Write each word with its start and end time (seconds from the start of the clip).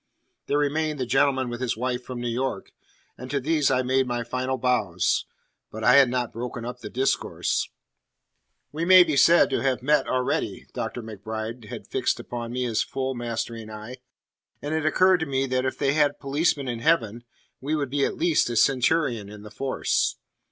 There 0.47 0.57
remained 0.57 0.99
the 0.99 1.05
gentleman 1.05 1.47
with 1.47 1.61
his 1.61 1.77
wife 1.77 2.01
from 2.03 2.19
New 2.21 2.27
York, 2.27 2.71
and 3.19 3.29
to 3.29 3.39
these 3.39 3.69
I 3.69 3.83
made 3.83 4.07
my 4.07 4.23
final 4.23 4.57
bows. 4.57 5.27
But 5.69 5.83
I 5.83 5.93
had 5.97 6.09
not 6.09 6.33
broken 6.33 6.65
up 6.65 6.79
the 6.79 6.89
discourse. 6.89 7.69
"We 8.71 8.83
may 8.83 9.03
be 9.03 9.15
said 9.15 9.51
to 9.51 9.61
have 9.61 9.83
met 9.83 10.07
already." 10.07 10.65
Dr. 10.73 11.03
MacBride 11.03 11.65
had 11.65 11.85
fixed 11.85 12.19
upon 12.19 12.51
me 12.51 12.63
his 12.63 12.81
full, 12.81 13.13
mastering 13.13 13.69
eye; 13.69 13.97
and 14.59 14.73
it 14.73 14.87
occurred 14.87 15.19
to 15.19 15.27
me 15.27 15.45
that 15.45 15.65
if 15.67 15.77
they 15.77 15.93
had 15.93 16.19
policemen 16.19 16.67
in 16.67 16.79
heaven, 16.79 17.23
he 17.63 17.75
would 17.75 17.91
be 17.91 18.03
at 18.03 18.17
least 18.17 18.49
a 18.49 18.55
centurion 18.55 19.29
in 19.29 19.43
the 19.43 19.51
force. 19.51 20.15